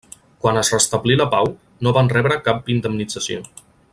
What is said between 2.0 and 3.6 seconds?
rebre cap indemnització.